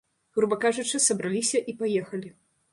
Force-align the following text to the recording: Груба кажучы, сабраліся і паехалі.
Груба 0.37 0.57
кажучы, 0.63 1.03
сабраліся 1.09 1.63
і 1.73 1.79
паехалі. 1.85 2.37